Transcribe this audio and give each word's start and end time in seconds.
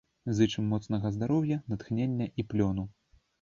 Зычым 0.37 0.63
моцнага 0.71 1.11
здароўя, 1.17 1.59
натхнення 1.75 2.29
і 2.39 2.47
плёну! 2.55 2.89